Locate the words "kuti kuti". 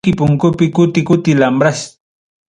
0.75-1.31